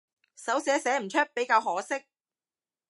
[0.35, 2.05] 手寫寫唔出比較可惜